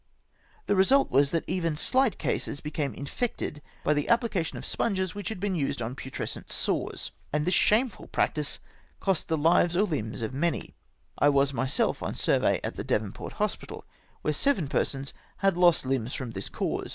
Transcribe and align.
The 0.65 0.75
result 0.75 1.11
was 1.11 1.29
that 1.29 1.43
even 1.45 1.75
shght 1.75 2.17
cases 2.17 2.59
became 2.59 2.95
infected 2.95 3.61
by 3.83 3.93
the 3.93 4.09
application 4.09 4.57
of 4.57 4.65
sponges 4.65 5.13
which 5.13 5.29
had 5.29 5.39
been 5.39 5.53
used 5.53 5.79
on 5.79 5.95
putrescent 5.95 6.51
sores, 6.51 7.11
and 7.31 7.45
this 7.45 7.53
shameful 7.53 8.07
practice 8.07 8.57
cost 8.99 9.27
the 9.27 9.37
hves 9.37 9.75
or 9.75 9.85
hmbs 9.85 10.23
of 10.23 10.33
many. 10.33 10.73
I 11.19 11.29
was 11.29 11.51
mj^self 11.51 12.01
on 12.01 12.13
a 12.13 12.17
survey 12.17 12.59
at 12.63 12.77
the 12.77 12.83
Devonport 12.83 13.33
hospital, 13.33 13.85
where 14.23 14.33
seven 14.33 14.67
persons 14.67 15.13
had 15.37 15.55
lost 15.55 15.85
limbs 15.85 16.15
from 16.15 16.31
this 16.31 16.49
cause 16.49 16.89